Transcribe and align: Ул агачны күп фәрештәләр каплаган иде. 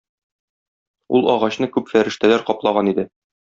Ул 1.19 1.29
агачны 1.35 1.71
күп 1.77 1.95
фәрештәләр 1.95 2.49
каплаган 2.51 2.95
иде. 2.97 3.11